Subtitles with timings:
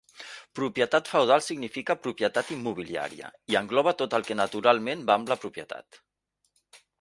[0.59, 6.01] Propietat feudal significa propietat immobiliària, i engloba tot el que naturalment va amb la propietat.